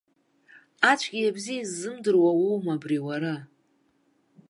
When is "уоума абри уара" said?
2.41-3.35